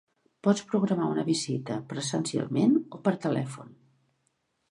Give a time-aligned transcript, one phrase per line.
[0.45, 3.69] Pots programar una visita presencialment o per telèfon.